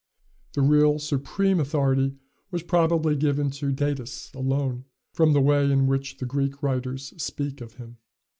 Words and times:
The 0.53 0.63
real 0.63 0.97
supreme 0.97 1.59
authority 1.59 2.15
was 2.49 2.63
probably 2.63 3.15
given 3.15 3.51
to 3.51 3.71
Datis 3.71 4.33
alone, 4.33 4.85
from 5.13 5.33
the 5.33 5.41
way 5.41 5.71
in 5.71 5.85
which 5.85 6.17
the 6.17 6.25
Greek 6.25 6.63
writers 6.63 7.13
speak 7.21 7.61
of 7.61 7.73
him. 7.75 7.97